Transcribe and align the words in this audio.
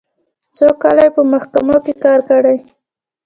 څو 0.55 0.67
کاله 0.81 1.03
یې 1.07 1.11
په 1.15 1.21
محکمو 1.31 1.77
کې 1.85 1.93
کار 2.03 2.19
کړی. 2.29 2.57